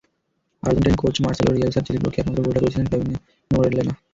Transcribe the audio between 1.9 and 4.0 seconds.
পক্ষে একমাত্র গোলটা করেছিলেন ফ্যাবিয়ান ওরেল্লানা।